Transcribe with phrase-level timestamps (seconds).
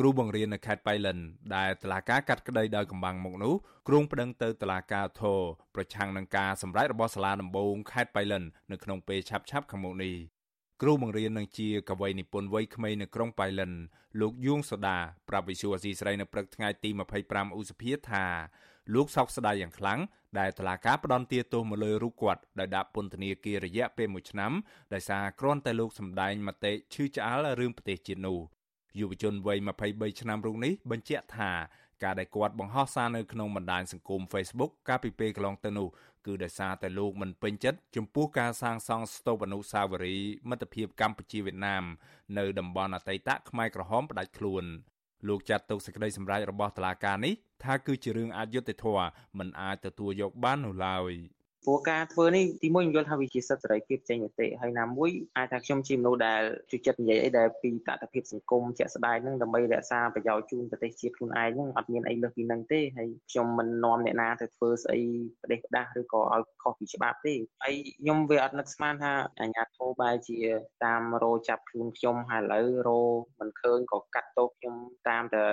[0.00, 1.18] គ្រូបង្រៀននៅខេត្តបៃលិន
[1.56, 3.54] ដែលតឡាការកាត់ក្តីដោយកំបាំងមុខនោះ
[3.88, 5.40] គ្រងប្តឹងទៅតឡាការធរ
[5.74, 10.14] ប្រឆាំងនឹងការសម្ដែងរបស់សាលាដំបងខេត្តបៃលិននៅក្នុងពេលឆាប់ៗខាងមុខនេះ
[10.82, 13.72] គ្រូបង្រៀននឹងជាកវីនិពន្ធវ័យក្មេងនៅក្រុងបៃលិន
[14.20, 14.98] លោកយួងសូដា
[15.28, 16.90] ប្រាប់វិសុវអាស៊ីស្រីនៅព្រឹកថ្ងៃទី
[17.24, 18.24] 25ឧសភាថា
[18.94, 20.00] លោកសោកស្ដាយយ៉ាងខ្លាំង
[20.38, 24.52] ដែលតឡាការផ្ដន់ទាទោសមកលើរូបគាត់ដោយដាក់ពន្ធនាគាររយៈពេល1ឆ្នាំ
[24.94, 28.55] ដោយសារគ្រាន់តែលោកសម្ដែងមតិឈឺឆ្អាលរឿងប្រទេសជាតិនោះ
[28.98, 29.58] យុវជនវ័យ
[29.88, 31.52] 23ឆ្នាំរូបនេះបញ្ជាក់ថា
[32.04, 35.88] ការដែលគាត់បង្ហោះសារនៅក្នុងបណ្ដាញសង្គម Facebook កាលពីពេលកន្លងទៅនោះ
[36.26, 41.84] គឺដោយសារតែលោកមិនពេញចិត្តចំពោះការសាងសង់ស្ទូបអនុស្សាវរីយ៍មិត្តភាពកម្ពុជាវៀតណាម
[42.38, 44.64] នៅតំបន់អតីតខ្មែរក្រហមផ្ដាច់ខ្លួន
[45.28, 51.12] លោកចាត់ទុកសេចក្តីសម្រេចរបស់តុលាការនេះថាគឺជារឿងអយុត្តិធម៌មិនអាចទទួលយកបាននោះឡើយ។
[51.66, 65.00] ព្រោះការធ្វើនេះទីមួយខ្ញុំយល់ថាវាជាសិទ្ធិសេរីភាពចេញមតិហើយណាមួយអាចថាខ្ញុំជាមនុស្សដែលជួយចិត្តនិយាយអីដែលពីតថភាពសង្គមជាក់ស្ដែងហ្នឹងដើម្បីរក្សាប្រយោជន៍ជូនប្រទេសជាតិខ្លួនឯងហ្នឹងអត់មានអីលើសពីហ្នឹងទេហើយខ្ញុំមិននាំអ្នកណាទៅធ្វើស្អី
[65.40, 70.38] ប្រទេសផ្ដាស់ឬក៏ឲ្យខុសពីច្បាប់ទេហើយខ្ញុំវាអត់នឹកស្មានថាអាញាធោបែរជា
[70.84, 73.00] តាមរោចាប់ខ្លួនខ្ញុំហើយឥឡូវរោ
[73.40, 74.74] មិនឃើញក៏កាត់ទោសខ្ញុំ
[75.08, 75.44] តាមតែ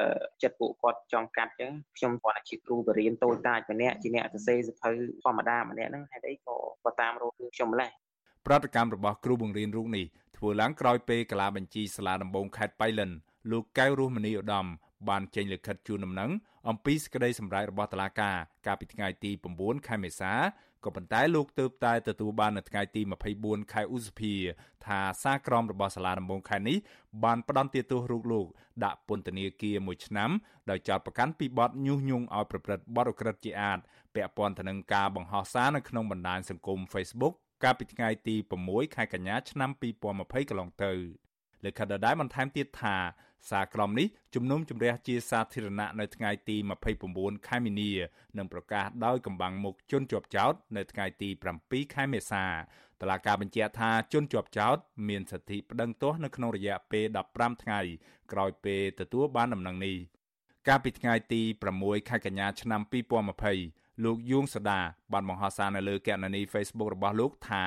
[0.43, 4.89] ចិត្តពួកគាត់ចង់កាត់ចឹងខ្ញុំគ្រាន់តែជាគ្រូបរិញ្ញាតូចតាចម្នាក់ជាអ្នកសរសេរសភៅ
[5.23, 7.89] ធម្មតាម្នាក់ហ្នឹងហេតុអីក៏ក៏តាមរកគឺខ្ញុំម្លេះ
[8.45, 10.05] ប្រតិកម្មរបស់គ្រូបង្រៀនរូបនេះ
[10.37, 13.11] ធ្វើឡើងក្រោយពេលកាលាបញ្ជីសាលាដំបងខេត្តបៃលិន
[13.51, 14.67] លោកកៅរស់មនីឧត្តម
[15.09, 16.31] បានចេញលិខិតជូនដំណឹង
[16.69, 20.33] អំពីសេចក្តីសម្រេចរបស់តុលាការកាលពីថ្ងៃទី9ខែមេសា
[20.85, 23.01] ក៏ប៉ុន្តែលោកទើបតែទទួលបាននៅថ្ងៃទី
[23.37, 24.33] 24ខែឧសភា
[24.85, 26.77] ថាសារក្រមរបស់សាលាដំបងខេត្តនេះ
[27.23, 28.47] បានផ្តន្ទាទោសរូបលោក
[28.83, 30.29] ដាក់ពន្ធនាគារ1ឆ្នាំ
[30.69, 33.79] ដោយចោទប្រកាន់ពីបទញុះញង់ឲ្យប្រព្រឹត្តបទឧក្រិដ្ឋជាអាត
[34.15, 39.69] ពាក់ព័ន្ធទៅនឹងការបង្ហោះសារនៅក្នុងបណ្ដាញសង្គម Facebook កាលពីថ្ងៃទី6ខែកញ្ញាឆ្នាំ
[40.09, 40.91] 2020កន្លងទៅ
[41.65, 42.95] លេខិតដដែលបន្ថែមទៀតថា
[43.49, 46.57] សារក្រមនេះជំនុំជម្រះជាសាធារណៈនៅថ្ងៃទី
[47.01, 47.91] 29ខែមីនា
[48.37, 51.29] និងប្រកាសដោយកម្បាំងមុខជន់ជាប់ចោតនៅថ្ងៃទី
[51.61, 52.45] 7ខែមេសា
[53.01, 54.77] តឡាការបញ្ជាក់ថាជនជាប់ចោត
[55.09, 57.79] មានសិទ្ធិប្តឹងទោសនៅក្នុងរយៈពេល15ថ្ងៃ
[58.31, 59.97] ក្រោយពេលទទួលបានដំណឹងនេះ
[60.67, 61.41] កាលពីថ្ងៃទី
[61.75, 64.81] 6ខែកញ្ញាឆ្នាំ2020 លោកយួងសូដា
[65.13, 67.63] បានបង្ហោះសារនៅលើគណនី Facebook របស់លោកថា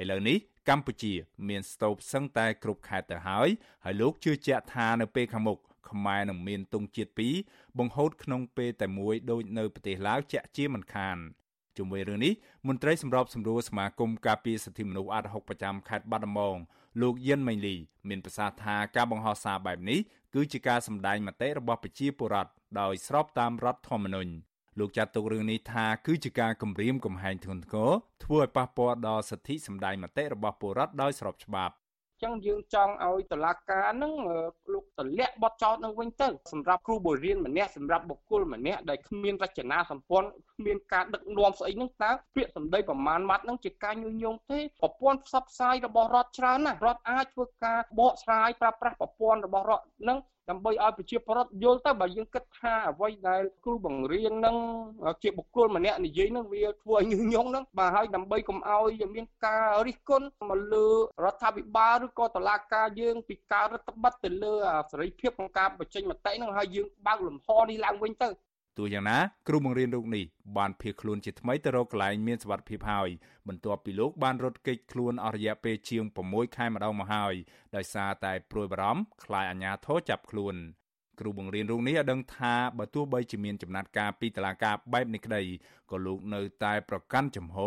[0.00, 0.36] ឥឡូវនេះ
[0.68, 1.12] កម្ពុជា
[1.48, 3.48] មានស្ទូបសឹងតែគ្រប់ខេត្តទៅហើយ
[3.84, 5.58] ហើយលោកជឿជាក់ថានៅពេលខាងមុខ
[5.90, 7.34] ខ្មែរនឹងមានទង់ជាតិពីរ
[7.78, 11.16] បង្ហូតក្នុងពេលតែមួយដូចនៅប្រទេសឡាវជាក់ជាមិនខាន
[11.76, 12.32] ជុំវិញរឿងនេះ
[12.68, 16.56] មន្ត្រីសម្របសម្រួលសមាគមការពារសិទ្ធិមនុស្សអាត់ហុកប្រចាំខេត្តបាត់ដំបង
[17.02, 17.76] លោកយិនម៉េងលី
[18.08, 20.00] មានប្រសាសន៍ថាការបង្ហោះសារបែបនេះ
[20.34, 24.32] គឺជាការសម្ដែងមតិរបស់ប្រជាពលរដ្ឋដោយស្របតាមរដ្ឋធម្មនុញ្ញ
[24.78, 27.90] លោកចាត់ទុករឿងនេះថាគឺជាការគំរាមកំហែងធ្ងន់ធ្ងរ
[28.24, 31.74] ធ្វើឲ្យប៉ះពាល់ដល់សិទ្ធិសម្ដែងមតិរបស់ពលរដ្ឋដោយស្របច្បាប់
[32.22, 34.12] ចឹងយើងចង់ឲ្យតឡាការនឹង
[34.72, 50.18] លោកតម្លាក់បទចោតនឹងវិញទៅសម្រាប់គ្រូបរិញ្ញាម្នាក់សម្រាប់បុគ្គលម្នាក់ដែលគ្មានរចនាសម្ព័ន្ធគ្មានការដឹកនាំស្អីហ្នឹងតើពាក្យសម្ដីប្រមាណម៉ាត់ហ្នឹងជាការញុះញង់ទេប្រព័ន្ធផ្សព្វផ្សាយរបស់រដ្ឋច្រើនណាស់រដ្ឋអាចធ្វើការបកស្រាយប្រើប្រាស់ប្រព័ន្ធរបស់រដ្ឋហ្នឹង
[50.50, 54.56] ដើម្បីឲ្យប្រជាពលរដ្ឋយល់ទៅបើយើងគិតថាអ្វីដែលគ្រូបង្រៀននឹង
[55.22, 60.88] ជាបុគ្គលម្នាក់និយាយនឹងវាធ្វើឲ្យញឹកញាប់នឹងបាទហើយដើម្បីកុំឲ្យមានការរិះគន់មកលើ
[61.24, 64.54] រដ្ឋាភិបាលឬក៏តុលាការយើងពីការរដ្ឋបတ်ទៅលើ
[64.90, 68.28] សេរីភាពក្នុងការបញ្ចេញមតិនឹងហើយយើងបើកលំហនេះឡើងវិញទៅ
[68.78, 69.18] ទោះយ៉ាងណា
[69.48, 70.24] គ្រូបង្រៀនរូបនេះ
[70.56, 73.08] បានភៀសខ្លួនជាថ្មីទៅរកកន្លែងមានសុវត្ថិភាពហើយ
[73.48, 77.34] បន្ទាប់ពីលោកបានរត់គេចខ្លួនអស់រយៈពេលជាង6ខែម្ដងមកហើយ
[77.76, 80.54] ដោយសារតែព្រួយបារម្ភខ្លាចអាជ្ញាធរចាប់ខ្លួន
[81.20, 85.42] គ្រូបង្រៀនរូបនេះឲ្យដឹងថាបើទោះបីជាមានចំណាត់ការពីតុលាការបែបនេះក្តី
[85.90, 87.58] ក៏លោកនៅតែប្រកាន់ចំហ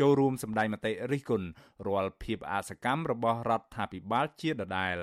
[0.00, 1.48] ចូលរួមសម្ដែងមតិរិះគន់
[1.86, 4.96] រាល់ភាពអសកម្មរបស់រដ្ឋាភិបាលជាដដែល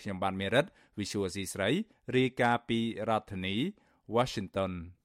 [0.00, 0.64] ខ្ញុំបានមេរិត
[0.98, 1.70] Visual C ស្រី
[2.16, 2.78] រាយការណ៍ពី
[3.08, 3.56] រដ្ឋធានី
[4.06, 4.96] Washington